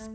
[0.00, 0.08] Hallo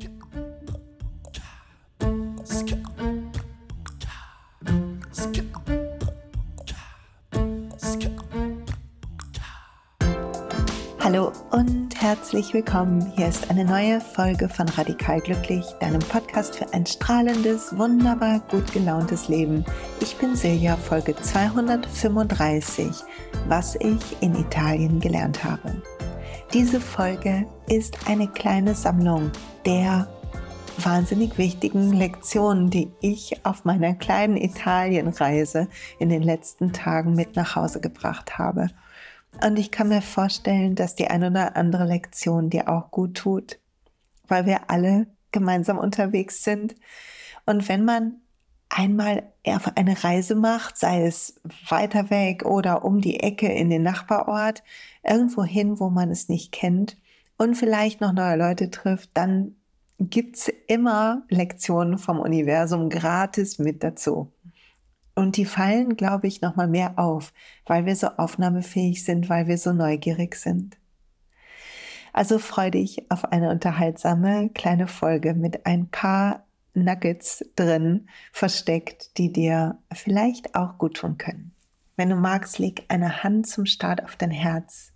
[11.52, 13.14] und herzlich willkommen.
[13.16, 18.74] Hier ist eine neue Folge von Radikal Glücklich, deinem Podcast für ein strahlendes, wunderbar gut
[18.74, 19.64] gelauntes Leben.
[20.02, 22.90] Ich bin Silja, Folge 235,
[23.48, 25.80] was ich in Italien gelernt habe.
[26.56, 29.30] Diese Folge ist eine kleine Sammlung
[29.66, 30.08] der
[30.78, 35.68] wahnsinnig wichtigen Lektionen, die ich auf meiner kleinen Italienreise
[36.00, 38.70] in den letzten Tagen mit nach Hause gebracht habe.
[39.44, 43.60] Und ich kann mir vorstellen, dass die eine oder andere Lektion dir auch gut tut,
[44.26, 46.76] weil wir alle gemeinsam unterwegs sind.
[47.46, 48.22] Und wenn man
[48.70, 53.84] einmal auf eine Reise macht, sei es weiter weg oder um die Ecke in den
[53.84, 54.64] Nachbarort,
[55.04, 56.98] irgendwo hin, wo man es nicht kennt
[57.38, 59.56] und vielleicht noch neue Leute trifft, dann
[60.00, 64.32] gibt's immer Lektionen vom Universum gratis mit dazu.
[65.16, 67.34] Und die fallen, glaube ich, noch mal mehr auf,
[67.66, 70.78] weil wir so aufnahmefähig sind, weil wir so neugierig sind.
[72.12, 76.46] Also freue dich auf eine unterhaltsame kleine Folge mit ein paar
[76.76, 81.54] Nuggets drin versteckt, die dir vielleicht auch gut tun können.
[81.96, 84.92] Wenn du magst, leg eine Hand zum Start auf dein Herz.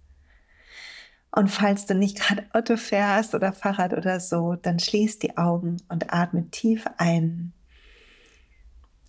[1.32, 5.78] Und falls du nicht gerade Auto fährst oder Fahrrad oder so, dann schließ die Augen
[5.88, 7.54] und atme tief ein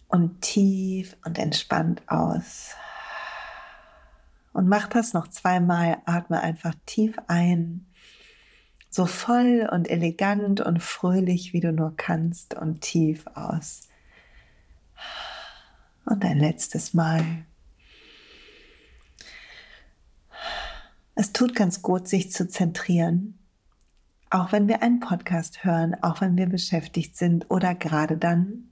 [0.09, 2.75] und tief und entspannt aus.
[4.53, 5.99] Und mach das noch zweimal.
[6.05, 7.87] Atme einfach tief ein.
[8.91, 12.55] So voll und elegant und fröhlich, wie du nur kannst.
[12.55, 13.89] Und tief aus.
[16.05, 17.25] Und ein letztes Mal.
[21.15, 23.39] Es tut ganz gut, sich zu zentrieren.
[24.29, 28.71] Auch wenn wir einen Podcast hören, auch wenn wir beschäftigt sind oder gerade dann,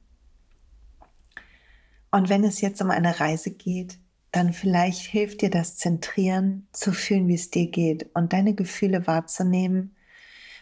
[2.10, 3.98] und wenn es jetzt um eine Reise geht,
[4.32, 9.06] dann vielleicht hilft dir das Zentrieren, zu fühlen, wie es dir geht und deine Gefühle
[9.06, 9.94] wahrzunehmen.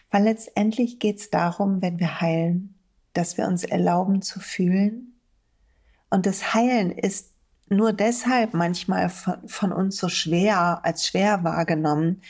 [0.09, 2.75] Weil letztendlich geht es darum, wenn wir heilen,
[3.13, 5.19] dass wir uns erlauben zu fühlen.
[6.09, 7.31] Und das Heilen ist
[7.69, 12.21] nur deshalb manchmal von, von uns so schwer, als schwer wahrgenommen,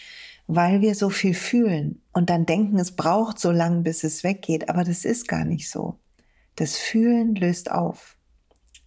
[0.48, 4.70] weil wir so viel fühlen und dann denken, es braucht so lange, bis es weggeht.
[4.70, 6.00] Aber das ist gar nicht so.
[6.56, 8.16] Das Fühlen löst auf.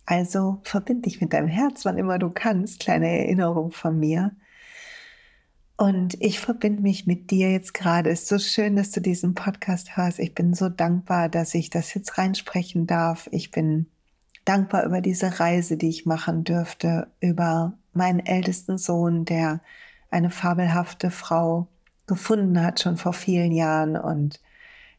[0.06, 2.80] Also verbind dich mit deinem Herz, wann immer du kannst.
[2.80, 4.32] Kleine Erinnerung von mir.
[5.80, 8.10] Und ich verbinde mich mit dir jetzt gerade.
[8.10, 10.18] Es ist so schön, dass du diesen Podcast hörst.
[10.18, 13.30] Ich bin so dankbar, dass ich das jetzt reinsprechen darf.
[13.32, 13.86] Ich bin
[14.44, 19.62] dankbar über diese Reise, die ich machen dürfte, über meinen ältesten Sohn, der
[20.10, 21.66] eine fabelhafte Frau
[22.06, 24.38] gefunden hat, schon vor vielen Jahren und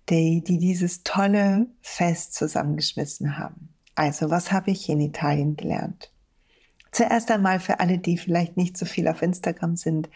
[0.09, 3.69] die, die dieses tolle Fest zusammengeschmissen haben.
[3.93, 6.11] Also, was habe ich in Italien gelernt?
[6.91, 10.09] Zuerst einmal für alle, die vielleicht nicht so viel auf Instagram sind.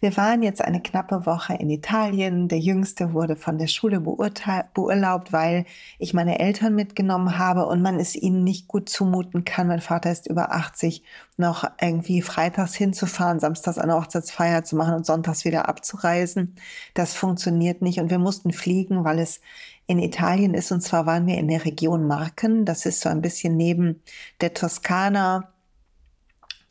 [0.00, 2.46] Wir waren jetzt eine knappe Woche in Italien.
[2.46, 5.64] Der Jüngste wurde von der Schule beurlaubt, weil
[5.98, 9.66] ich meine Eltern mitgenommen habe und man es ihnen nicht gut zumuten kann.
[9.66, 11.02] Mein Vater ist über 80,
[11.36, 16.54] noch irgendwie freitags hinzufahren, samstags eine Hochzeitsfeier zu machen und sonntags wieder abzureisen.
[16.94, 19.40] Das funktioniert nicht und wir mussten fliegen, weil es
[19.88, 20.70] in Italien ist.
[20.70, 22.64] Und zwar waren wir in der Region Marken.
[22.64, 24.00] Das ist so ein bisschen neben
[24.40, 25.52] der Toskana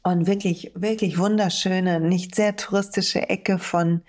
[0.08, 4.02] und wirklich, wirklich wunderschöne, nicht sehr touristische Ecke von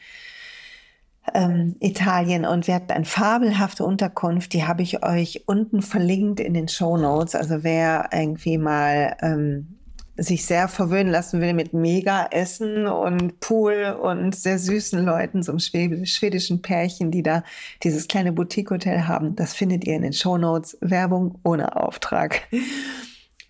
[1.35, 2.45] ähm, Italien.
[2.45, 6.97] Und wir hatten eine fabelhafte Unterkunft, die habe ich euch unten verlinkt in den Show
[6.97, 7.35] Notes.
[7.35, 9.79] Also wer irgendwie mal ähm,
[10.17, 15.53] sich sehr verwöhnen lassen will mit mega Essen und Pool und sehr süßen Leuten, so
[15.53, 17.45] einem schwedischen Pärchen, die da
[17.85, 19.37] dieses kleine Boutique-Hotel haben.
[19.37, 20.77] Das findet ihr in den Show Notes.
[20.81, 22.49] Werbung ohne Auftrag.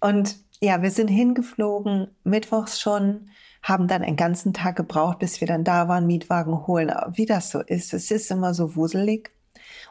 [0.00, 3.31] Und ja, wir sind hingeflogen, mittwochs schon,
[3.63, 6.93] haben dann einen ganzen Tag gebraucht, bis wir dann da waren, Mietwagen holen.
[7.13, 9.31] Wie das so ist, es ist immer so wuselig.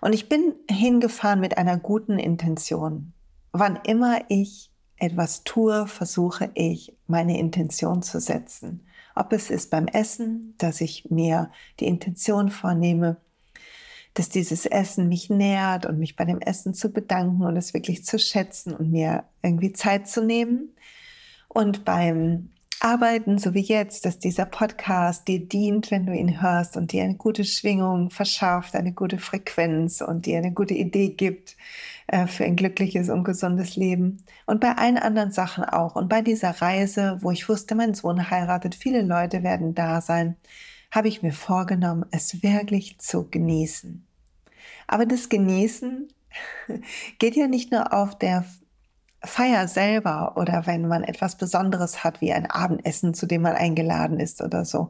[0.02, 3.14] Und ich bin hingefahren mit einer guten Intention.
[3.52, 8.86] Wann immer ich etwas tue, versuche ich, meine Intention zu setzen.
[9.16, 13.18] Ob es ist beim Essen, dass ich mir die Intention vornehme,
[14.14, 18.04] dass dieses Essen mich nährt und mich bei dem Essen zu bedanken und es wirklich
[18.04, 20.70] zu schätzen und mir irgendwie Zeit zu nehmen.
[21.48, 22.50] Und beim
[22.80, 27.04] Arbeiten, so wie jetzt, dass dieser Podcast dir dient, wenn du ihn hörst und dir
[27.04, 31.58] eine gute Schwingung verschafft, eine gute Frequenz und dir eine gute Idee gibt,
[32.06, 34.24] äh, für ein glückliches und gesundes Leben.
[34.46, 35.96] Und bei allen anderen Sachen auch.
[35.96, 40.36] Und bei dieser Reise, wo ich wusste, mein Sohn heiratet, viele Leute werden da sein,
[40.92, 44.06] habe ich mir vorgenommen, es wirklich zu genießen.
[44.88, 46.08] Aber das Genießen
[47.20, 48.46] geht ja nicht nur auf der
[49.24, 54.20] Feier selber oder wenn man etwas Besonderes hat, wie ein Abendessen, zu dem man eingeladen
[54.20, 54.90] ist oder so,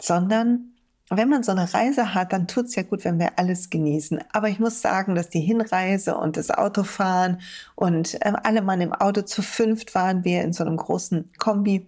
[0.00, 0.72] sondern
[1.08, 4.18] wenn man so eine Reise hat, dann tut es ja gut, wenn wir alles genießen.
[4.32, 7.40] Aber ich muss sagen, dass die Hinreise und das Autofahren
[7.76, 11.86] und äh, alle Mann im Auto zu fünft waren wir in so einem großen Kombi,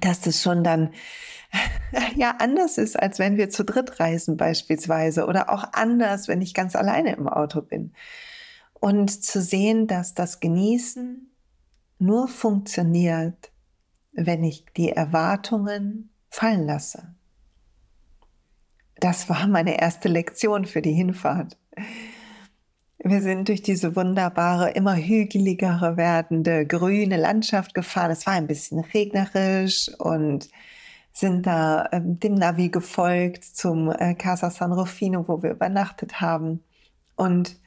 [0.00, 0.90] dass das schon dann
[2.16, 6.54] ja anders ist, als wenn wir zu dritt reisen beispielsweise oder auch anders, wenn ich
[6.54, 7.92] ganz alleine im Auto bin.
[8.74, 11.30] Und zu sehen, dass das Genießen
[11.98, 13.50] nur funktioniert,
[14.12, 17.14] wenn ich die Erwartungen fallen lasse.
[18.96, 21.56] Das war meine erste Lektion für die Hinfahrt.
[23.06, 28.10] Wir sind durch diese wunderbare, immer hügeligere werdende grüne Landschaft gefahren.
[28.10, 30.48] Es war ein bisschen regnerisch und
[31.12, 36.64] sind da äh, dem Navi gefolgt zum äh, Casa San Rufino, wo wir übernachtet haben.
[37.14, 37.60] Und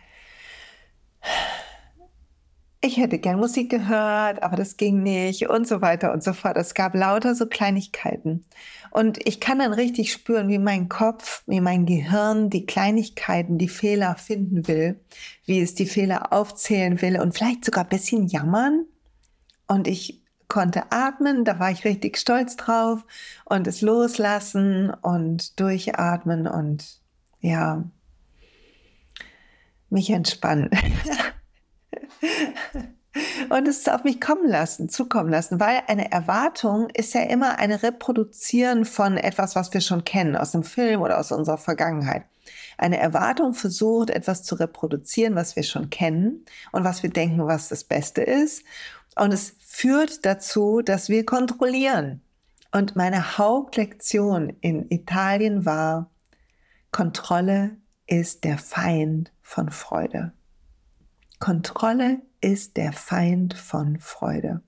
[2.79, 6.57] ich hätte gern Musik gehört, aber das ging nicht und so weiter und so fort.
[6.57, 8.45] Es gab lauter so Kleinigkeiten.
[8.91, 13.67] Und ich kann dann richtig spüren, wie mein Kopf, wie mein Gehirn die Kleinigkeiten, die
[13.67, 14.99] Fehler finden will,
[15.45, 18.85] wie es die Fehler aufzählen will und vielleicht sogar ein bisschen jammern.
[19.67, 23.05] Und ich konnte atmen, da war ich richtig stolz drauf
[23.45, 27.01] und es loslassen und durchatmen und
[27.41, 27.83] ja,
[29.89, 30.69] mich entspannen.
[33.49, 37.83] und es auf mich kommen lassen, zukommen lassen, weil eine Erwartung ist ja immer eine
[37.83, 42.23] Reproduzieren von etwas, was wir schon kennen, aus dem Film oder aus unserer Vergangenheit.
[42.77, 47.69] Eine Erwartung versucht, etwas zu reproduzieren, was wir schon kennen und was wir denken, was
[47.69, 48.63] das Beste ist.
[49.15, 52.21] Und es führt dazu, dass wir kontrollieren.
[52.71, 56.11] Und meine Hauptlektion in Italien war,
[56.91, 60.33] Kontrolle ist der Feind von Freude.
[61.39, 64.61] Kontrolle ist der Feind von Freude.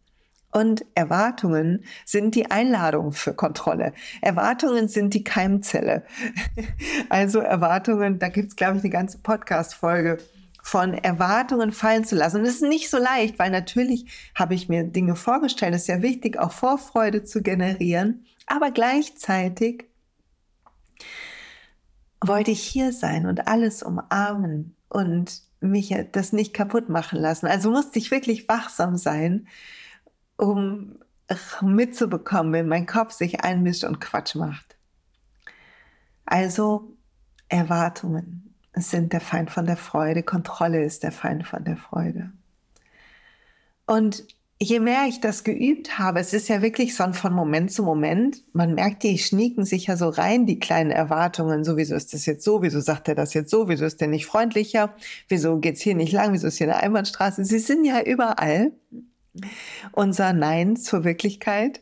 [0.51, 3.93] Und Erwartungen sind die Einladung für Kontrolle.
[4.21, 6.03] Erwartungen sind die Keimzelle.
[7.09, 10.17] Also Erwartungen, da gibt es, glaube ich, eine ganze Podcast-Folge
[10.61, 12.37] von Erwartungen fallen zu lassen.
[12.37, 15.73] Und das ist nicht so leicht, weil natürlich habe ich mir Dinge vorgestellt.
[15.73, 18.25] Es ist ja wichtig, auch Vorfreude zu generieren.
[18.45, 19.85] Aber gleichzeitig
[22.21, 27.47] wollte ich hier sein und alles umarmen und mich das nicht kaputt machen lassen.
[27.47, 29.47] Also musste ich wirklich wachsam sein,
[30.37, 30.99] um
[31.61, 34.77] mitzubekommen, wenn mein Kopf sich einmischt und Quatsch macht.
[36.25, 36.95] Also
[37.49, 42.31] Erwartungen sind der Feind von der Freude, Kontrolle ist der Feind von der Freude.
[43.85, 44.25] Und
[44.61, 48.43] je mehr ich das geübt habe, es ist ja wirklich so von Moment zu Moment,
[48.53, 52.25] man merkt, die schnieken sich ja so rein, die kleinen Erwartungen, so wieso ist das
[52.25, 54.93] jetzt so, wieso sagt er das jetzt so, wieso ist der nicht freundlicher,
[55.29, 58.73] wieso geht's hier nicht lang, wieso ist hier eine Einbahnstraße, sie sind ja überall.
[59.93, 61.81] Unser Nein zur Wirklichkeit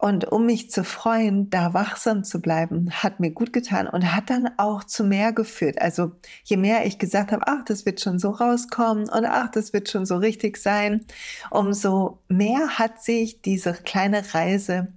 [0.00, 4.30] und um mich zu freuen, da wachsam zu bleiben, hat mir gut getan und hat
[4.30, 5.78] dann auch zu mehr geführt.
[5.80, 6.12] Also
[6.42, 9.90] je mehr ich gesagt habe, ach, das wird schon so rauskommen und ach, das wird
[9.90, 11.04] schon so richtig sein,
[11.50, 14.88] umso mehr hat sich diese kleine Reise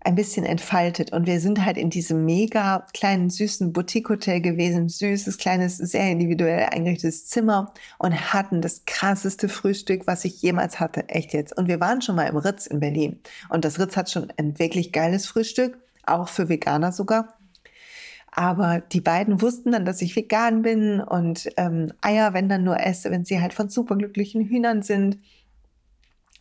[0.00, 1.12] ein bisschen entfaltet.
[1.12, 6.68] Und wir sind halt in diesem mega kleinen, süßen Boutique-Hotel gewesen, süßes, kleines, sehr individuell
[6.70, 11.08] eingerichtetes Zimmer und hatten das krasseste Frühstück, was ich jemals hatte.
[11.08, 11.56] Echt jetzt.
[11.56, 13.20] Und wir waren schon mal im Ritz in Berlin.
[13.48, 17.34] Und das Ritz hat schon ein wirklich geiles Frühstück, auch für Veganer sogar.
[18.30, 22.78] Aber die beiden wussten dann, dass ich vegan bin und ähm, Eier, wenn dann nur
[22.78, 25.18] esse, wenn sie halt von superglücklichen Hühnern sind.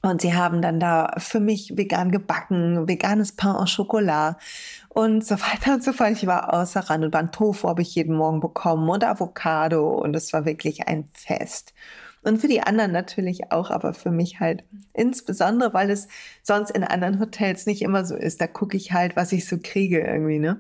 [0.08, 4.38] Und sie haben dann da für mich vegan gebacken, veganes Pain au Chocolat
[4.90, 6.12] und so weiter und so fort.
[6.12, 7.34] Ich war außer Rand und Band.
[7.34, 11.74] Tofu habe ich jeden Morgen bekommen und Avocado und es war wirklich ein Fest.
[12.24, 16.08] Und für die anderen natürlich auch, aber für mich halt insbesondere, weil es
[16.42, 18.42] sonst in anderen Hotels nicht immer so ist.
[18.42, 20.60] Da gucke ich halt, was ich so kriege irgendwie, ne?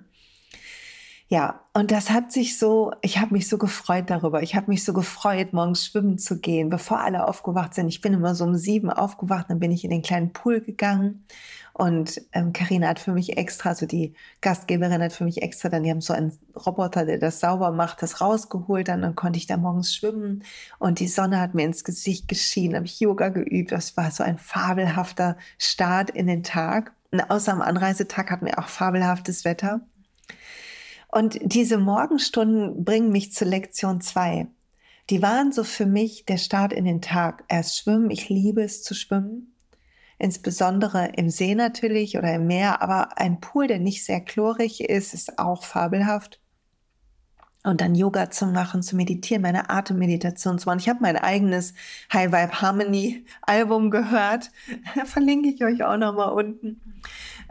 [1.29, 4.41] Ja, und das hat sich so, ich habe mich so gefreut darüber.
[4.43, 7.89] Ich habe mich so gefreut, morgens schwimmen zu gehen, bevor alle aufgewacht sind.
[7.89, 11.25] Ich bin immer so um sieben aufgewacht, dann bin ich in den kleinen Pool gegangen.
[11.73, 12.21] Und
[12.53, 15.91] Karina ähm, hat für mich extra, also die Gastgeberin hat für mich extra, dann die
[15.91, 19.57] haben so einen Roboter, der das sauber macht, das rausgeholt, dann, dann konnte ich da
[19.57, 20.43] morgens schwimmen
[20.79, 23.73] und die Sonne hat mir ins Gesicht geschienen, habe ich Yoga geübt.
[23.73, 26.93] Das war so ein fabelhafter Start in den Tag.
[27.11, 29.81] Und außer am Anreisetag hatten wir auch fabelhaftes Wetter.
[31.07, 34.47] Und diese Morgenstunden bringen mich zu Lektion zwei.
[35.09, 37.45] Die waren so für mich der Start in den Tag.
[37.47, 39.53] Erst schwimmen, ich liebe es zu schwimmen.
[40.19, 45.13] Insbesondere im See natürlich oder im Meer, aber ein Pool, der nicht sehr chlorig ist,
[45.13, 46.41] ist auch fabelhaft.
[47.67, 50.79] Und dann Yoga zu machen, zu meditieren, meine Atemmeditation zu machen.
[50.79, 51.73] Ich habe mein eigenes
[52.13, 54.51] High Vibe Harmony Album gehört.
[55.05, 56.79] Verlinke ich euch auch nochmal unten.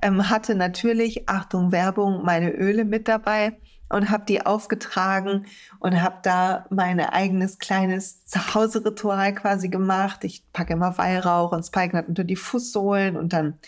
[0.00, 3.58] Ähm, hatte natürlich, Achtung, Werbung, meine Öle mit dabei
[3.90, 5.44] und habe die aufgetragen
[5.80, 10.24] und habe da mein eigenes kleines Zuhause-Ritual quasi gemacht.
[10.24, 13.58] Ich packe immer Weihrauch und Spikenard unter die Fußsohlen und dann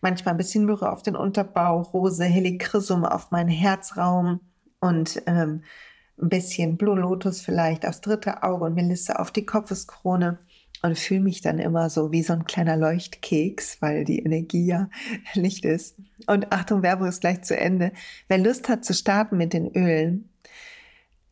[0.00, 4.40] manchmal ein bisschen Myrrhe auf den Unterbauch, Rose, Helichrysum auf meinen Herzraum
[4.80, 5.62] und ähm,
[6.20, 10.38] ein bisschen Blue Lotus vielleicht aufs dritte Auge und Melisse auf die Kopfeskrone
[10.82, 14.88] und fühle mich dann immer so wie so ein kleiner Leuchtkeks, weil die Energie ja
[15.34, 15.96] Licht ist.
[16.26, 17.92] Und Achtung, Werbung ist gleich zu Ende.
[18.28, 20.28] Wer Lust hat zu starten mit den Ölen,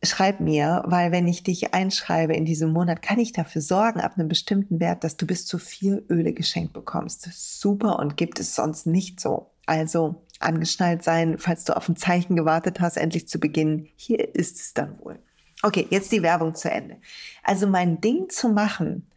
[0.03, 4.13] schreib mir, weil wenn ich dich einschreibe in diesem Monat, kann ich dafür sorgen, ab
[4.15, 7.29] einem bestimmten Wert, dass du bis zu vier Öle geschenkt bekommst.
[7.33, 9.51] Super und gibt es sonst nicht so.
[9.65, 13.87] Also angeschnallt sein, falls du auf ein Zeichen gewartet hast, endlich zu beginnen.
[13.95, 15.19] Hier ist es dann wohl.
[15.63, 16.97] Okay, jetzt die Werbung zu Ende.
[17.43, 19.07] Also mein Ding zu machen,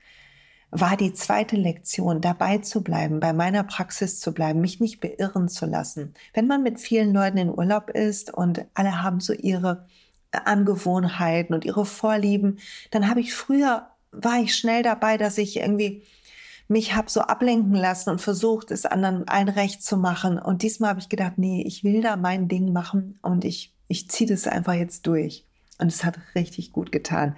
[0.71, 5.49] war die zweite Lektion, dabei zu bleiben, bei meiner Praxis zu bleiben, mich nicht beirren
[5.49, 6.15] zu lassen.
[6.33, 9.87] Wenn man mit vielen Leuten in Urlaub ist und alle haben so ihre
[10.31, 12.59] Angewohnheiten und ihre Vorlieben,
[12.93, 16.05] dann habe ich früher, war ich schnell dabei, dass ich irgendwie
[16.71, 20.39] mich habe so ablenken lassen und versucht, es anderen allen recht zu machen.
[20.39, 24.09] Und diesmal habe ich gedacht, nee, ich will da mein Ding machen und ich, ich
[24.09, 25.45] ziehe das einfach jetzt durch.
[25.79, 27.35] Und es hat richtig gut getan.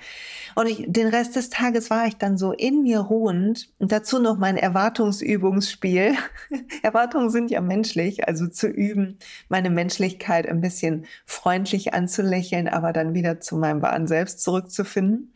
[0.55, 4.19] Und ich, den Rest des Tages war ich dann so in mir ruhend und dazu
[4.19, 6.15] noch mein Erwartungsübungsspiel.
[6.83, 13.15] Erwartungen sind ja menschlich, also zu üben, meine Menschlichkeit ein bisschen freundlich anzulächeln, aber dann
[13.15, 15.33] wieder zu meinem wahren Selbst zurückzufinden.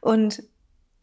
[0.00, 0.42] Und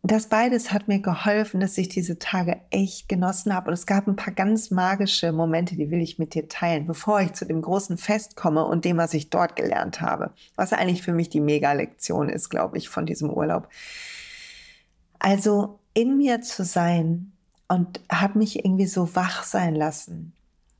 [0.04, 3.68] das beides hat mir geholfen, dass ich diese Tage echt genossen habe.
[3.68, 7.22] Und es gab ein paar ganz magische Momente, die will ich mit dir teilen, bevor
[7.22, 10.32] ich zu dem großen Fest komme und dem, was ich dort gelernt habe.
[10.56, 13.68] Was eigentlich für mich die Mega-Lektion ist, glaube ich, von diesem Urlaub.
[15.20, 17.32] Also in mir zu sein
[17.68, 20.34] und hat mich irgendwie so wach sein lassen.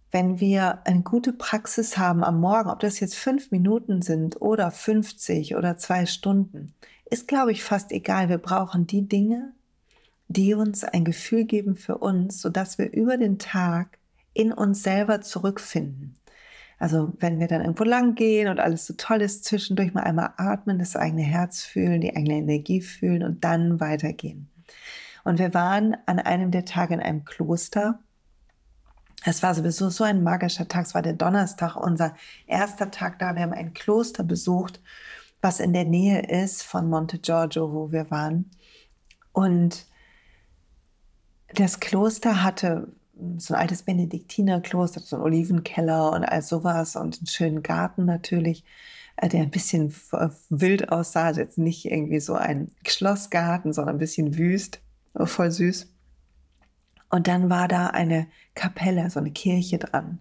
[0.10, 4.72] Wenn wir eine gute Praxis haben am Morgen, ob das jetzt fünf Minuten sind oder
[4.72, 6.74] 50 oder zwei Stunden,
[7.12, 8.30] ist, glaube ich, fast egal.
[8.30, 9.54] Wir brauchen die Dinge,
[10.30, 14.00] die uns ein Gefühl geben für uns, sodass wir über den Tag
[14.34, 16.16] in uns selber zurückfinden.
[16.80, 20.34] Also wenn wir dann irgendwo lang gehen und alles so toll ist, zwischendurch mal einmal
[20.38, 24.50] atmen, das eigene Herz fühlen, die eigene Energie fühlen und dann weitergehen.
[25.26, 28.00] Und wir waren an einem der Tage in einem Kloster.
[29.26, 30.86] Es war sowieso so ein magischer Tag.
[30.86, 32.16] Es war der Donnerstag, unser
[32.48, 33.36] erster Tag da.
[33.36, 34.82] Wir haben ein Kloster besucht
[35.42, 38.52] was in der Nähe ist von Monte Giorgio, wo wir waren.
[39.34, 39.86] Und
[41.54, 42.88] das Kloster hatte
[43.38, 48.64] so ein altes Benediktinerkloster, so ein Olivenkeller und all sowas und einen schönen Garten natürlich,
[49.18, 49.94] äh, der ein bisschen
[50.50, 51.26] wild aussah.
[51.26, 54.82] Also jetzt nicht irgendwie so ein Schlossgarten, sondern ein bisschen wüst,
[55.16, 55.88] voll süß.
[57.10, 60.20] Und dann war da eine Kapelle, so eine Kirche dran.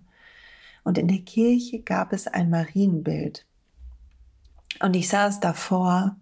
[0.83, 3.47] Und in der Kirche gab es ein Marienbild.
[4.79, 6.17] Und ich saß davor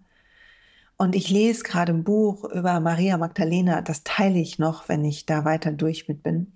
[0.97, 3.81] und ich lese gerade ein Buch über Maria Magdalena.
[3.81, 6.51] Das teile ich noch, wenn ich da weiter durch mit bin.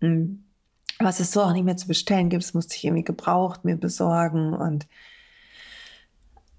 [0.00, 0.44] Hm.
[0.98, 4.54] Was es so auch nicht mehr zu bestellen gibt, musste ich irgendwie gebraucht mir besorgen.
[4.54, 4.86] Und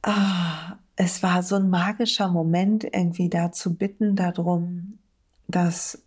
[0.03, 4.99] ah, es war so ein magischer Moment, irgendwie da zu bitten darum,
[5.47, 6.03] dass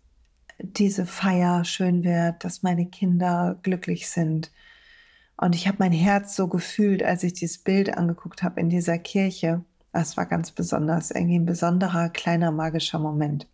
[0.59, 4.51] diese Feier schön wird, dass meine Kinder glücklich sind,
[5.41, 8.99] und ich habe mein Herz so gefühlt, als ich dieses Bild angeguckt habe in dieser
[8.99, 9.65] Kirche.
[9.91, 13.47] Das war ganz besonders, irgendwie ein besonderer, kleiner, magischer Moment.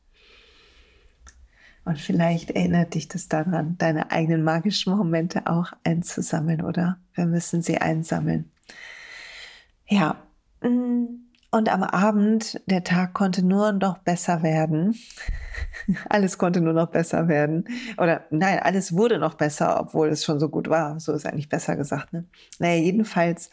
[1.85, 6.99] Und vielleicht erinnert dich das daran, deine eigenen magischen Momente auch einzusammeln, oder?
[7.13, 8.51] Wir müssen sie einsammeln.
[9.87, 10.21] Ja,
[10.61, 11.26] mm.
[11.49, 14.95] Und am Abend, der Tag konnte nur noch besser werden.
[16.09, 17.65] alles konnte nur noch besser werden.
[17.97, 20.99] Oder nein, alles wurde noch besser, obwohl es schon so gut war.
[20.99, 22.11] So ist eigentlich besser gesagt.
[22.11, 22.25] Ne?
[22.59, 23.49] Naja, jedenfalls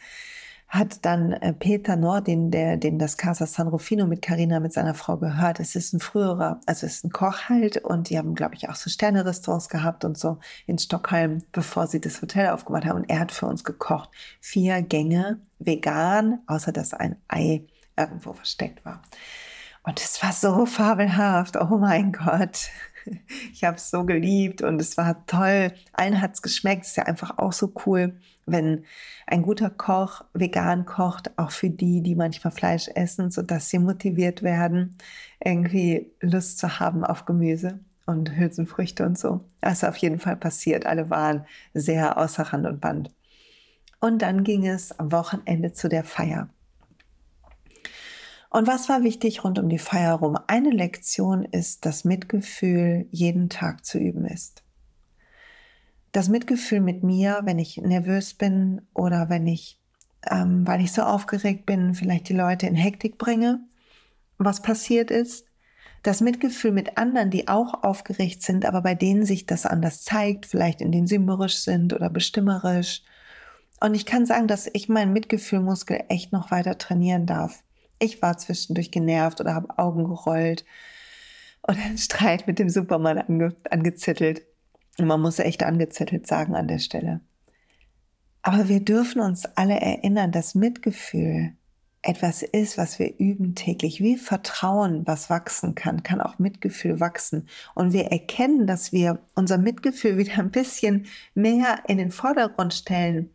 [0.67, 4.93] hat dann äh, Peter Nordin, der, den das Casa San Rufino mit Carina, mit seiner
[4.93, 5.59] Frau gehört.
[5.59, 8.67] Es ist ein früherer, also es ist ein Koch halt und die haben, glaube ich,
[8.67, 12.97] auch so Sterne-Restaurants gehabt und so in Stockholm, bevor sie das Hotel aufgemacht haben.
[12.97, 14.09] Und er hat für uns gekocht.
[14.41, 17.65] Vier Gänge, vegan, außer dass ein Ei
[17.97, 19.01] irgendwo versteckt war.
[19.83, 21.57] Und es war so fabelhaft.
[21.57, 22.69] Oh mein Gott.
[23.53, 25.71] Ich habe es so geliebt und es war toll.
[25.93, 26.85] Allen hat es geschmeckt.
[26.85, 28.83] Es ist ja einfach auch so cool, wenn
[29.27, 34.41] ein guter Koch vegan kocht, auch für die, die manchmal Fleisch essen, sodass sie motiviert
[34.41, 34.97] werden,
[35.39, 39.45] irgendwie Lust zu haben auf Gemüse und Hülsenfrüchte und so.
[39.61, 40.85] Das ist auf jeden Fall passiert.
[40.87, 43.11] Alle waren sehr außer Rand und Band.
[43.99, 46.49] Und dann ging es am Wochenende zu der Feier.
[48.55, 50.37] Und was war wichtig rund um die Feier rum?
[50.47, 54.63] Eine Lektion ist, dass Mitgefühl jeden Tag zu üben ist.
[56.13, 59.77] Das Mitgefühl mit mir, wenn ich nervös bin oder wenn ich,
[60.31, 63.59] ähm, weil ich so aufgeregt bin, vielleicht die Leute in Hektik bringe,
[64.37, 65.47] was passiert ist.
[66.01, 70.45] Das Mitgefühl mit anderen, die auch aufgeregt sind, aber bei denen sich das anders zeigt,
[70.45, 73.03] vielleicht indem sie mürrisch sind oder bestimmerisch.
[73.81, 77.61] Und ich kann sagen, dass ich meinen Mitgefühlmuskel echt noch weiter trainieren darf.
[77.99, 80.65] Ich war zwischendurch genervt oder habe Augen gerollt
[81.61, 84.43] und einen Streit mit dem Supermann ange angezettelt.
[84.97, 87.21] Und man muss echt angezettelt sagen an der Stelle.
[88.41, 91.53] Aber wir dürfen uns alle erinnern, dass Mitgefühl
[92.03, 93.99] etwas ist, was wir üben täglich.
[93.99, 97.47] Wie Vertrauen, was wachsen kann, kann auch Mitgefühl wachsen.
[97.73, 103.34] Und wir erkennen, dass wir unser Mitgefühl wieder ein bisschen mehr in den Vordergrund stellen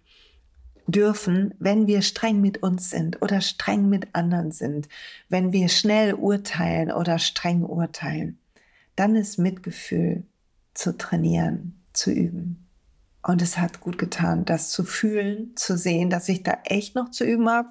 [0.93, 4.89] dürfen, wenn wir streng mit uns sind oder streng mit anderen sind,
[5.29, 8.39] wenn wir schnell urteilen oder streng urteilen,
[8.97, 10.25] dann ist Mitgefühl
[10.75, 12.67] zu trainieren, zu üben.
[13.23, 17.11] Und es hat gut getan, das zu fühlen, zu sehen, dass ich da echt noch
[17.11, 17.69] zu üben habe.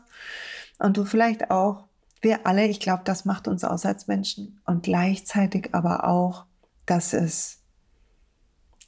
[0.77, 1.85] Und du vielleicht auch,
[2.21, 4.59] wir alle, ich glaube, das macht uns aus als Menschen.
[4.65, 6.45] Und gleichzeitig aber auch,
[6.85, 7.59] dass es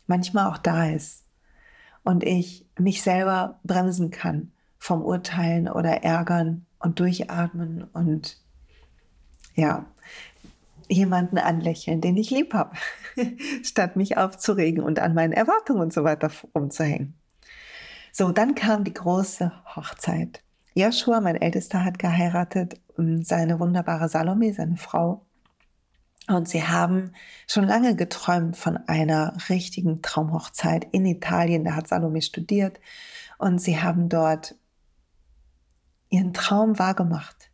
[0.06, 1.22] manchmal auch da ist
[2.04, 8.38] und ich mich selber bremsen kann vom Urteilen oder Ärgern und Durchatmen und
[9.56, 9.86] ja,
[10.88, 12.76] jemanden anlächeln, den ich lieb habe,
[13.64, 17.14] statt mich aufzuregen und an meinen Erwartungen und so weiter rumzuhängen.
[18.12, 20.44] So, dann kam die große Hochzeit.
[20.74, 25.26] Joshua, mein Ältester, hat geheiratet, seine wunderbare Salome, seine Frau,
[26.32, 27.12] und sie haben
[27.48, 31.64] schon lange geträumt von einer richtigen Traumhochzeit in Italien.
[31.64, 32.80] Da hat Salome studiert
[33.38, 34.56] und sie haben dort
[36.10, 37.52] ihren Traum wahrgemacht.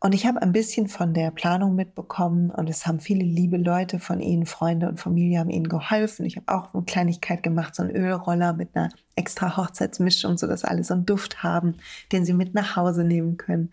[0.00, 3.98] Und ich habe ein bisschen von der Planung mitbekommen und es haben viele liebe Leute
[3.98, 6.24] von ihnen, Freunde und Familie haben ihnen geholfen.
[6.24, 10.84] Ich habe auch eine Kleinigkeit gemacht, so einen Ölroller mit einer extra Hochzeitsmischung, sodass alle
[10.84, 11.74] so einen Duft haben,
[12.12, 13.72] den sie mit nach Hause nehmen können.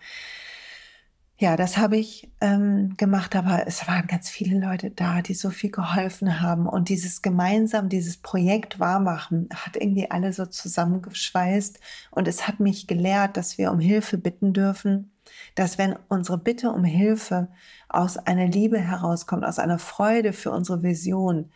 [1.38, 5.50] Ja, das habe ich ähm, gemacht, aber es waren ganz viele Leute da, die so
[5.50, 6.66] viel geholfen haben.
[6.66, 11.80] Und dieses gemeinsam, dieses Projekt wahrmachen, hat irgendwie alle so zusammengeschweißt.
[12.12, 15.12] Und es hat mich gelehrt, dass wir um Hilfe bitten dürfen,
[15.56, 17.50] dass wenn unsere Bitte um Hilfe
[17.90, 21.52] aus einer Liebe herauskommt, aus einer Freude für unsere Vision,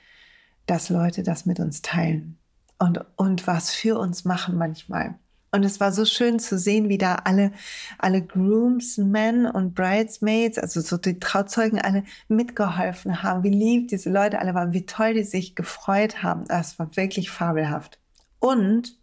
[0.65, 2.37] dass Leute das mit uns teilen
[2.79, 5.19] und, und was für uns machen manchmal.
[5.51, 7.51] Und es war so schön zu sehen, wie da alle,
[7.97, 14.39] alle Groomsmen und Bridesmaids, also so die Trauzeugen alle mitgeholfen haben, wie lieb diese Leute
[14.39, 16.45] alle waren, wie toll die sich gefreut haben.
[16.45, 17.99] Das war wirklich fabelhaft.
[18.37, 18.97] Und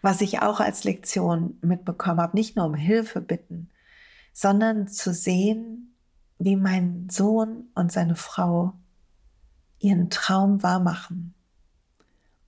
[0.00, 3.68] was ich auch als Lektion mitbekommen habe, nicht nur um Hilfe bitten,
[4.32, 5.94] sondern zu sehen,
[6.38, 8.74] wie mein Sohn und seine Frau
[9.78, 11.33] ihren Traum wahrmachen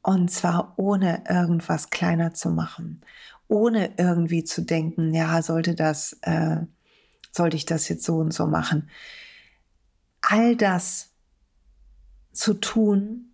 [0.06, 3.00] und zwar ohne irgendwas kleiner zu machen,
[3.48, 6.58] ohne irgendwie zu denken, ja, sollte das, äh,
[7.32, 8.88] sollte ich das jetzt so und so machen.
[10.20, 11.10] All das
[12.32, 13.32] zu tun,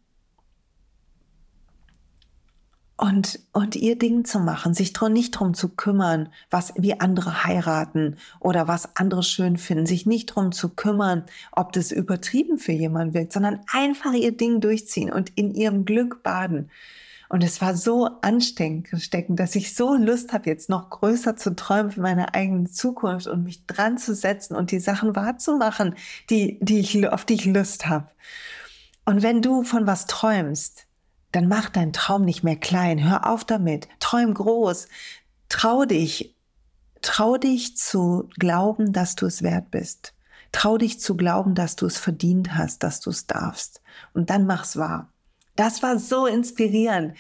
[3.03, 7.43] und, und ihr Ding zu machen, sich drum, nicht drum zu kümmern, was, wie andere
[7.43, 12.71] heiraten oder was andere schön finden, sich nicht drum zu kümmern, ob das übertrieben für
[12.71, 16.71] jemanden wirkt, sondern einfach ihr Ding durchziehen und in ihrem Glück baden.
[17.29, 18.87] Und es war so ansteckend,
[19.41, 23.43] dass ich so Lust habe, jetzt noch größer zu träumen für meine eigene Zukunft und
[23.43, 25.97] mich dran zu setzen und die Sachen wahrzumachen,
[26.31, 28.07] die, die ich, auf die ich Lust habe.
[29.05, 30.87] Und wenn du von was träumst,
[31.33, 33.03] dann mach deinen Traum nicht mehr klein.
[33.03, 33.89] Hör auf damit.
[33.99, 34.89] Träum groß.
[35.49, 36.37] Trau dich.
[37.01, 40.15] Trau dich zu glauben, dass du es wert bist.
[40.53, 43.81] Trau dich zu glauben, dass du es verdient hast, dass du es darfst.
[44.13, 45.11] Und dann mach's wahr.
[45.57, 47.17] Das war so inspirierend.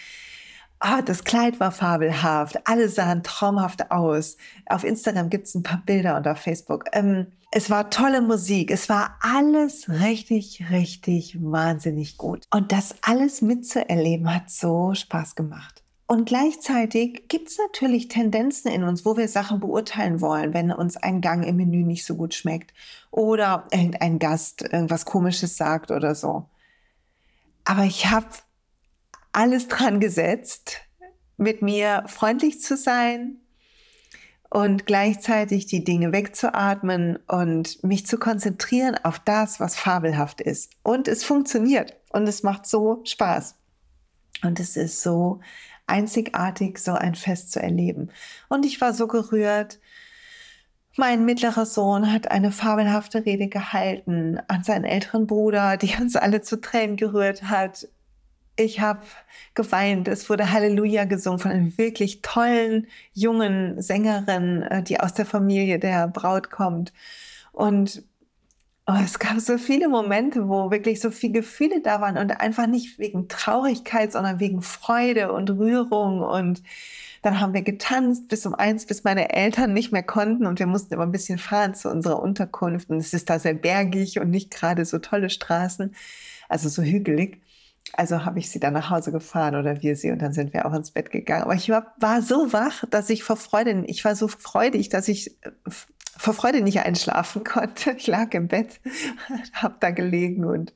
[0.85, 2.66] Ah, das Kleid war fabelhaft.
[2.66, 4.37] Alle sahen traumhaft aus.
[4.66, 6.87] Auf Instagram gibt's ein paar Bilder und auf Facebook.
[6.92, 8.73] Ähm, es war tolle Musik.
[8.73, 12.47] Es war alles richtig, richtig wahnsinnig gut.
[12.51, 15.85] Und das alles mitzuerleben hat so Spaß gemacht.
[16.09, 20.97] Und gleichzeitig gibt es natürlich Tendenzen in uns, wo wir Sachen beurteilen wollen, wenn uns
[20.97, 22.75] ein Gang im Menü nicht so gut schmeckt
[23.12, 26.49] oder irgendein Gast irgendwas Komisches sagt oder so.
[27.64, 28.27] Aber ich habe
[29.33, 30.81] alles dran gesetzt,
[31.37, 33.38] mit mir freundlich zu sein,
[34.53, 40.73] und gleichzeitig die Dinge wegzuatmen und mich zu konzentrieren auf das, was fabelhaft ist.
[40.83, 43.57] Und es funktioniert und es macht so Spaß.
[44.42, 45.40] Und es ist so
[45.87, 48.11] einzigartig, so ein Fest zu erleben.
[48.51, 49.81] Und ich war so gerührt,
[50.97, 56.42] Mein mittlerer Sohn hat eine fabelhafte Rede gehalten an seinen älteren Bruder, die uns alle
[56.42, 57.88] zu Tränen gerührt hat.
[58.56, 59.00] Ich habe
[59.54, 60.08] geweint.
[60.08, 65.78] Es wurde Halleluja gesungen von einer wirklich tollen jungen Sängerin, äh, die aus der Familie
[65.78, 66.92] der Braut kommt.
[67.52, 68.02] Und
[68.86, 72.66] oh, es gab so viele Momente, wo wirklich so viele Gefühle da waren und einfach
[72.66, 76.62] nicht wegen Traurigkeit, sondern wegen Freude und Rührung und
[77.22, 80.66] dann haben wir getanzt bis um eins, bis meine Eltern nicht mehr konnten und wir
[80.66, 82.90] mussten immer ein bisschen fahren zu unserer Unterkunft.
[82.90, 85.94] Und es ist da sehr bergig und nicht gerade so tolle Straßen,
[86.48, 87.40] also so hügelig.
[87.95, 90.66] Also habe ich sie dann nach Hause gefahren oder wir sie und dann sind wir
[90.66, 91.45] auch ins Bett gegangen.
[91.45, 95.09] Aber ich war, war so wach, dass ich vor Freude, ich war so freudig, dass
[95.09, 95.37] ich
[96.16, 97.92] vor Freude nicht einschlafen konnte.
[97.92, 98.81] Ich lag im Bett,
[99.53, 100.73] habe da gelegen und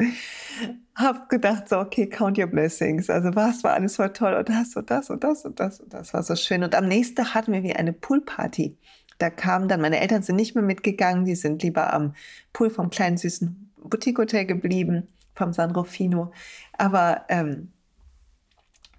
[0.94, 3.08] habe gedacht, so, okay, count your blessings.
[3.08, 5.94] Also was war alles voll toll und das und das und das und das und
[5.94, 6.64] das war so schön.
[6.64, 8.76] Und am nächsten Tag hatten wir wie eine Poolparty.
[9.18, 12.14] Da kamen dann, meine Eltern sind nicht mehr mitgegangen, die sind lieber am
[12.52, 16.32] Pool vom kleinen süßen Boutique-Hotel geblieben, vom San Rufino.
[16.76, 17.72] Aber ähm,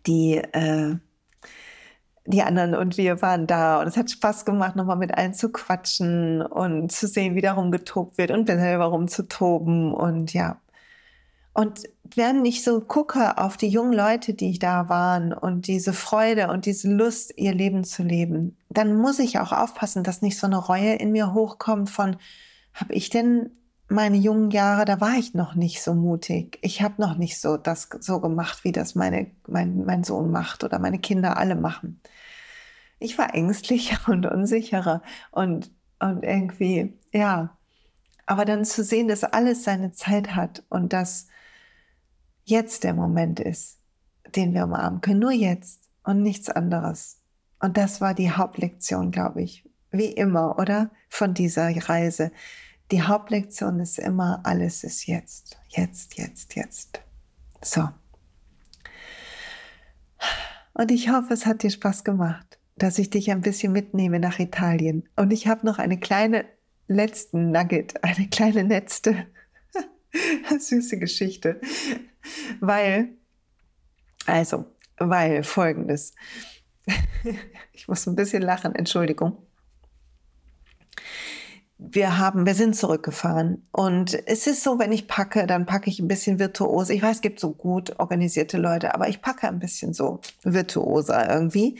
[0.06, 0.95] die, äh,
[2.26, 5.50] die anderen und wir waren da und es hat Spaß gemacht, nochmal mit allen zu
[5.52, 10.62] quatschen und zu sehen, wie darum getobt wird und selber rumzutoben und ja.
[11.54, 16.50] Und wenn ich so gucke auf die jungen Leute, die da waren und diese Freude
[16.50, 20.45] und diese Lust, ihr Leben zu leben, dann muss ich auch aufpassen, dass nicht so
[20.45, 22.17] eine Reue in mir hochkommt von,
[22.73, 23.57] habe ich denn
[23.89, 26.60] meine jungen Jahre, da war ich noch nicht so mutig.
[26.62, 30.63] Ich habe noch nicht so das so gemacht, wie das meine, mein, mein Sohn macht
[30.63, 32.02] oder meine Kinder alle machen.
[33.00, 37.58] Ich war ängstlicher und unsicherer und, und irgendwie, ja.
[38.26, 41.28] Aber dann zu sehen, dass alles seine Zeit hat und dass
[42.43, 43.80] jetzt der Moment ist,
[44.36, 45.19] den wir umarmen können.
[45.19, 47.21] Nur jetzt und nichts anderes.
[47.60, 49.63] Und das war die Hauptlektion, glaube ich.
[49.91, 50.91] Wie immer, oder?
[51.10, 52.32] Von dieser Reise
[52.91, 57.02] die Hauptlektion ist immer, alles ist jetzt, jetzt, jetzt, jetzt.
[57.62, 57.89] So.
[60.73, 64.39] Und ich hoffe, es hat dir Spaß gemacht, dass ich dich ein bisschen mitnehme nach
[64.39, 65.10] Italien.
[65.15, 66.45] Und ich habe noch eine kleine
[66.88, 69.26] letzten Nugget, eine kleine letzte
[70.60, 71.60] süße Geschichte.
[72.62, 73.10] Weil,
[74.26, 74.65] also,
[74.97, 76.13] weil folgendes.
[77.73, 79.45] ich muss ein bisschen lachen, Entschuldigung
[81.79, 83.67] wir haben, wir sind zurückgefahren.
[83.71, 86.89] Und es ist so, wenn ich packe, dann packe ich ein bisschen virtuos.
[86.89, 91.29] Ich weiß, es gibt so gut organisierte Leute, aber ich packe ein bisschen so virtuoser
[91.29, 91.79] irgendwie.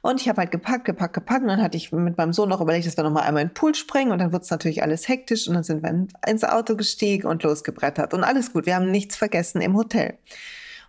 [0.00, 1.42] Und ich habe halt gepackt, gepackt, gepackt.
[1.42, 3.48] Und dann hatte ich mit meinem Sohn noch überlegt, dass wir noch mal einmal in
[3.48, 4.12] den Pool springen.
[4.12, 5.48] Und dann wird es natürlich alles hektisch.
[5.48, 8.14] Und dann sind wir ins Auto gestiegen und losgebrettert.
[8.14, 8.66] Und alles gut.
[8.66, 10.18] Wir haben nichts vergessen im Hotel.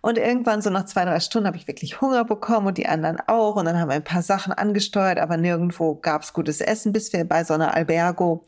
[0.04, 3.20] Und irgendwann so nach zwei, drei Stunden habe ich wirklich Hunger bekommen und die anderen
[3.26, 3.56] auch.
[3.56, 7.14] Und dann haben wir ein paar Sachen angesteuert, aber nirgendwo gab es gutes Essen, bis
[7.14, 8.44] wir bei so einer Albergo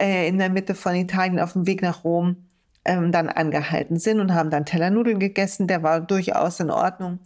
[0.00, 2.48] äh, in der Mitte von Italien auf dem Weg nach Rom
[2.84, 5.68] ähm, dann angehalten sind und haben dann Teller Nudeln gegessen.
[5.68, 7.20] Der war durchaus in Ordnung.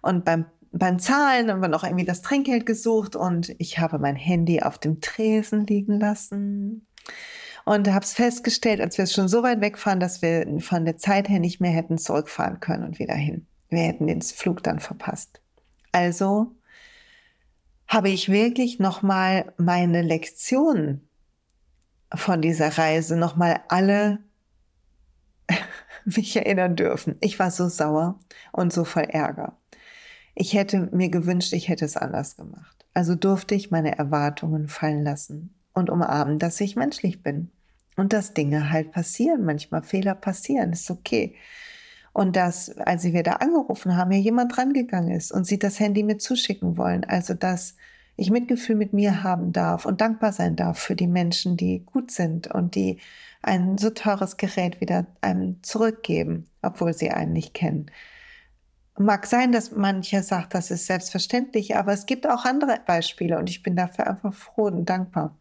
[0.00, 4.16] Und beim beim Zahlen haben wir noch irgendwie das Trinkgeld gesucht und ich habe mein
[4.16, 6.86] Handy auf dem Tresen liegen lassen
[7.64, 10.96] und habe es festgestellt, als wir es schon so weit wegfahren, dass wir von der
[10.96, 13.46] Zeit her nicht mehr hätten zurückfahren können und wieder hin.
[13.68, 15.40] Wir hätten den Flug dann verpasst.
[15.92, 16.54] Also
[17.86, 21.08] habe ich wirklich nochmal meine Lektionen
[22.14, 24.18] von dieser Reise nochmal alle
[26.04, 27.16] mich erinnern dürfen.
[27.20, 28.18] Ich war so sauer
[28.52, 29.56] und so voll Ärger.
[30.34, 32.86] Ich hätte mir gewünscht, ich hätte es anders gemacht.
[32.94, 37.50] Also durfte ich meine Erwartungen fallen lassen und umarmen, dass ich menschlich bin
[37.96, 41.34] und dass Dinge halt passieren, manchmal Fehler passieren, ist okay.
[42.12, 46.02] Und dass, als wir da angerufen haben, hier jemand rangegangen ist und sie das Handy
[46.02, 47.04] mir zuschicken wollen.
[47.04, 47.76] Also, dass
[48.16, 52.10] ich Mitgefühl mit mir haben darf und dankbar sein darf für die Menschen, die gut
[52.10, 52.98] sind und die
[53.42, 57.90] ein so teures Gerät wieder einem zurückgeben, obwohl sie einen nicht kennen.
[58.98, 63.48] Mag sein, dass mancher sagt, das ist selbstverständlich, aber es gibt auch andere Beispiele und
[63.48, 65.39] ich bin dafür einfach froh und dankbar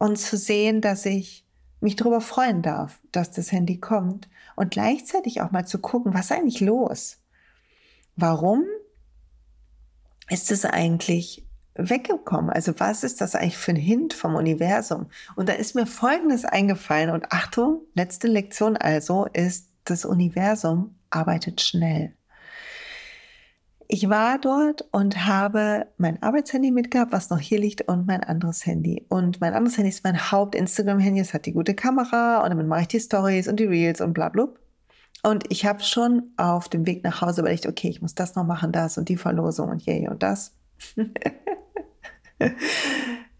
[0.00, 1.44] und zu sehen, dass ich
[1.80, 6.26] mich darüber freuen darf, dass das Handy kommt und gleichzeitig auch mal zu gucken, was
[6.26, 7.18] ist eigentlich los?
[8.16, 8.64] Warum
[10.28, 12.50] ist es eigentlich weggekommen?
[12.50, 15.10] Also was ist das eigentlich für ein Hint vom Universum?
[15.36, 21.60] Und da ist mir Folgendes eingefallen und Achtung, letzte Lektion also ist, das Universum arbeitet
[21.60, 22.14] schnell.
[23.92, 28.64] Ich war dort und habe mein Arbeitshandy mitgehabt, was noch hier liegt, und mein anderes
[28.64, 29.04] Handy.
[29.08, 31.20] Und mein anderes Handy ist mein Haupt-Instagram-Handy.
[31.20, 34.12] Es hat die gute Kamera und damit mache ich die Stories und die Reels und
[34.12, 34.46] bla bla.
[35.24, 38.44] Und ich habe schon auf dem Weg nach Hause überlegt, okay, ich muss das noch
[38.44, 40.54] machen, das und die Verlosung und je und das.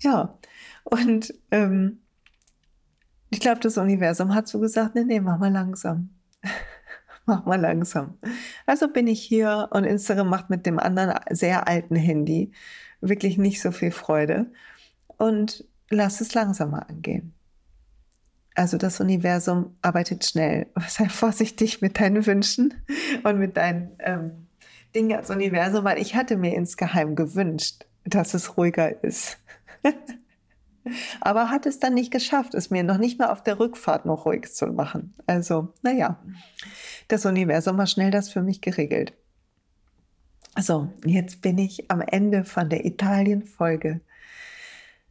[0.00, 0.36] ja.
[0.82, 2.00] Und ähm,
[3.30, 6.10] ich glaube, das Universum hat so gesagt, nee, nee, mach mal langsam.
[7.26, 8.18] mach mal langsam.
[8.66, 12.52] Also bin ich hier und Instagram macht mit dem anderen sehr alten Handy
[13.00, 14.46] wirklich nicht so viel Freude.
[15.16, 17.34] Und lass es langsamer angehen.
[18.54, 20.66] Also das Universum arbeitet schnell.
[20.88, 22.74] Sei vorsichtig mit deinen Wünschen
[23.22, 24.46] und mit deinen ähm,
[24.94, 29.38] Dingen als Universum, weil ich hatte mir insgeheim gewünscht, dass es ruhiger ist.
[31.20, 34.26] Aber hat es dann nicht geschafft, es mir noch nicht mal auf der Rückfahrt noch
[34.26, 35.14] ruhig zu machen.
[35.26, 36.18] Also, naja,
[37.08, 39.12] das Universum hat schnell das für mich geregelt.
[40.58, 44.00] So, jetzt bin ich am Ende von der Italien-Folge.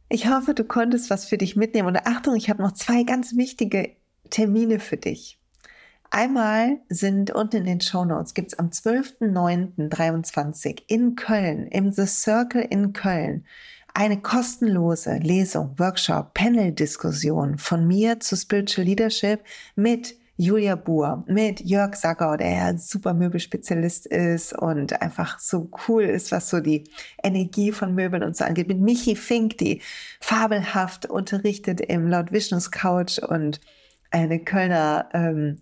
[0.08, 1.88] Ich hoffe, du konntest was für dich mitnehmen.
[1.88, 3.96] Und Achtung, ich habe noch zwei ganz wichtige
[4.28, 5.40] Termine für dich.
[6.10, 12.06] Einmal sind unten in den Show Notes gibt es am 12.09.23 in Köln, im The
[12.06, 13.46] Circle in Köln,
[13.94, 19.40] eine kostenlose Lesung, Workshop, Panel-Diskussion von mir zu Spiritual Leadership
[19.76, 26.04] mit Julia Buhr, mit Jörg Sackau, der ja super Möbelspezialist ist und einfach so cool
[26.04, 26.84] ist, was so die
[27.22, 29.82] Energie von Möbeln und so angeht, mit Michi Fink, die
[30.18, 33.60] fabelhaft unterrichtet im Lord Vishnus Couch und
[34.10, 35.58] eine Kölner ähm,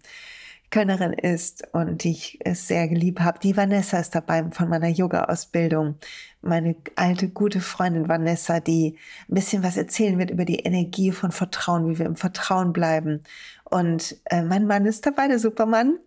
[0.70, 3.38] Kölnerin ist und die ich sehr geliebt habe.
[3.38, 5.96] Die Vanessa ist dabei von meiner Yoga-Ausbildung.
[6.42, 8.96] Meine alte, gute Freundin Vanessa, die
[9.28, 13.22] ein bisschen was erzählen wird über die Energie von Vertrauen, wie wir im Vertrauen bleiben.
[13.64, 15.98] Und äh, mein Mann ist dabei, der Supermann,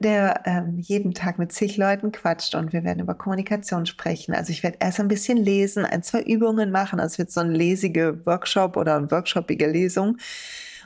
[0.00, 4.34] der ähm, jeden Tag mit zig Leuten quatscht und wir werden über Kommunikation sprechen.
[4.34, 7.00] Also ich werde erst ein bisschen lesen, ein, zwei Übungen machen.
[7.00, 10.18] Also es wird so ein lesige Workshop oder eine workshopige Lesung.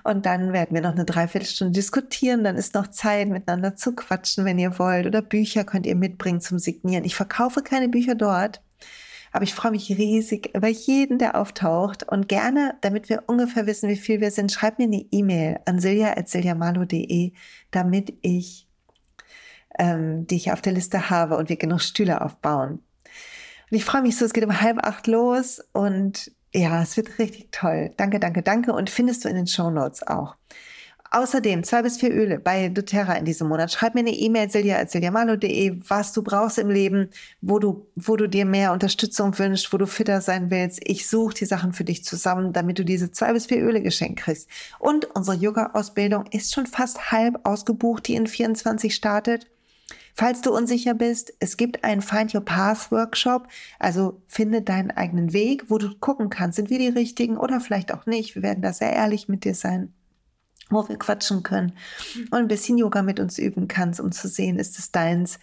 [0.05, 2.45] Und dann werden wir noch eine Dreiviertelstunde diskutieren.
[2.45, 5.07] Dann ist noch Zeit, miteinander zu quatschen, wenn ihr wollt.
[5.07, 7.05] Oder Bücher könnt ihr mitbringen zum Signieren.
[7.05, 8.63] Ich verkaufe keine Bücher dort.
[9.33, 12.03] Aber ich freue mich riesig über jeden, der auftaucht.
[12.05, 15.81] Und gerne, damit wir ungefähr wissen, wie viel wir sind, schreibt mir eine E-Mail an
[15.81, 17.33] silja.siljamalo.de,
[17.71, 18.69] damit ich
[19.79, 22.83] ähm, dich auf der Liste habe und wir genug Stühle aufbauen.
[23.71, 27.19] Und ich freue mich so, es geht um halb acht los und ja, es wird
[27.19, 27.91] richtig toll.
[27.97, 28.73] Danke, danke, danke.
[28.73, 30.37] Und findest du in den Show Notes auch.
[31.11, 33.73] Außerdem zwei bis vier Öle bei doTERRA in diesem Monat.
[33.73, 37.09] Schreib mir eine E-Mail, silja.siljamalo.de, was du brauchst im Leben,
[37.41, 40.81] wo du, wo du dir mehr Unterstützung wünschst, wo du fitter sein willst.
[40.85, 44.21] Ich suche die Sachen für dich zusammen, damit du diese zwei bis vier Öle geschenkt
[44.21, 44.51] kriegst.
[44.79, 49.47] Und unsere Yoga-Ausbildung ist schon fast halb ausgebucht, die in 24 startet.
[50.19, 53.47] Falls du unsicher bist, es gibt einen Find Your Path Workshop,
[53.79, 57.95] also finde deinen eigenen Weg, wo du gucken kannst, sind wir die richtigen oder vielleicht
[57.95, 58.35] auch nicht.
[58.35, 59.95] Wir werden da sehr ehrlich mit dir sein
[60.71, 61.73] wo wir quatschen können
[62.31, 65.39] und ein bisschen Yoga mit uns üben kannst, um zu sehen, ist es deins.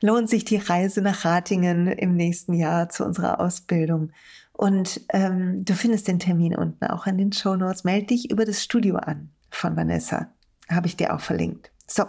[0.00, 4.10] Lohnt sich die Reise nach Ratingen im nächsten Jahr zu unserer Ausbildung.
[4.52, 7.84] Und ähm, du findest den Termin unten auch in den Show Notes.
[7.84, 10.32] Meld dich über das Studio an von Vanessa.
[10.68, 11.70] Habe ich dir auch verlinkt.
[11.92, 12.04] So,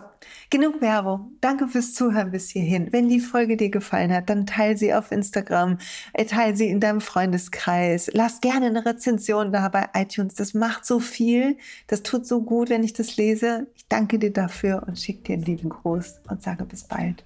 [0.51, 1.37] genug Werbung.
[1.41, 2.93] Danke fürs Zuhören bis hierhin.
[2.93, 5.79] Wenn die Folge dir gefallen hat, dann teile sie auf Instagram,
[6.13, 8.11] äh, teile sie in deinem Freundeskreis.
[8.13, 10.35] Lass gerne eine Rezension da bei iTunes.
[10.35, 11.57] Das macht so viel.
[11.87, 13.67] Das tut so gut, wenn ich das lese.
[13.75, 17.25] Ich danke dir dafür und schicke dir einen lieben Gruß und sage bis bald.